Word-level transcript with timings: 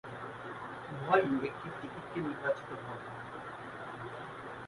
উভয়ই 0.93 1.35
একই 1.47 1.69
টিকিটে 1.79 2.19
নির্বাচিত 2.21 2.69
হন। 2.83 2.99